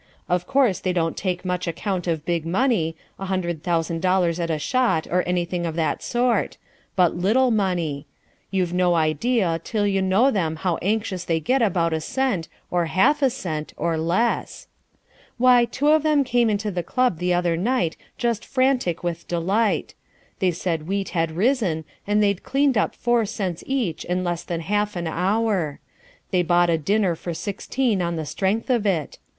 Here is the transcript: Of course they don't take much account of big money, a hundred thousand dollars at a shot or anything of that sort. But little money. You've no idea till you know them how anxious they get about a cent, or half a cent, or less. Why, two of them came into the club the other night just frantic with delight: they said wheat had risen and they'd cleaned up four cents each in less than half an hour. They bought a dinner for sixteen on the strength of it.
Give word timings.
Of 0.27 0.47
course 0.47 0.79
they 0.79 0.93
don't 0.93 1.15
take 1.15 1.45
much 1.45 1.67
account 1.67 2.07
of 2.07 2.25
big 2.25 2.43
money, 2.43 2.97
a 3.19 3.25
hundred 3.27 3.61
thousand 3.61 4.01
dollars 4.01 4.39
at 4.39 4.49
a 4.49 4.57
shot 4.57 5.05
or 5.05 5.21
anything 5.27 5.63
of 5.63 5.75
that 5.75 6.01
sort. 6.01 6.57
But 6.95 7.15
little 7.15 7.51
money. 7.51 8.07
You've 8.49 8.73
no 8.73 8.95
idea 8.95 9.61
till 9.63 9.85
you 9.85 10.01
know 10.01 10.31
them 10.31 10.55
how 10.55 10.77
anxious 10.77 11.23
they 11.23 11.39
get 11.39 11.61
about 11.61 11.93
a 11.93 12.01
cent, 12.01 12.47
or 12.71 12.87
half 12.87 13.21
a 13.21 13.29
cent, 13.29 13.75
or 13.77 13.95
less. 13.95 14.65
Why, 15.37 15.65
two 15.65 15.89
of 15.89 16.01
them 16.01 16.23
came 16.23 16.49
into 16.49 16.71
the 16.71 16.81
club 16.81 17.19
the 17.19 17.35
other 17.35 17.55
night 17.55 17.95
just 18.17 18.43
frantic 18.43 19.03
with 19.03 19.27
delight: 19.27 19.93
they 20.39 20.49
said 20.49 20.87
wheat 20.87 21.09
had 21.09 21.29
risen 21.29 21.85
and 22.07 22.23
they'd 22.23 22.41
cleaned 22.41 22.75
up 22.75 22.95
four 22.95 23.23
cents 23.27 23.63
each 23.67 24.03
in 24.05 24.23
less 24.23 24.41
than 24.41 24.61
half 24.61 24.95
an 24.95 25.05
hour. 25.05 25.79
They 26.31 26.41
bought 26.41 26.71
a 26.71 26.79
dinner 26.79 27.15
for 27.15 27.35
sixteen 27.35 28.01
on 28.01 28.15
the 28.15 28.25
strength 28.25 28.71
of 28.71 28.87
it. 28.87 29.19